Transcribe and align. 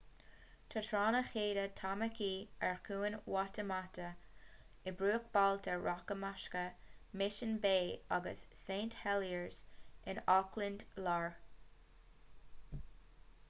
tá 0.73 0.81
tránna 0.85 1.19
chéide 1.31 1.63
tamaki 1.79 2.29
ar 2.69 2.79
chuan 2.87 3.17
waitemata 3.33 4.05
i 4.13 4.93
mbruachbhailte 4.95 5.75
rachmasacha 5.83 6.65
mission 7.23 7.53
bay 7.67 7.85
agus 8.19 8.43
st 8.63 8.99
heliers 9.03 9.63
in 10.15 10.23
auckland 10.39 10.85
láir 11.09 11.29